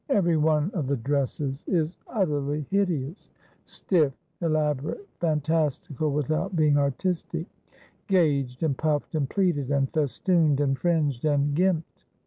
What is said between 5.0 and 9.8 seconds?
fantastical, without being artistic; gaged and puffed and pleated,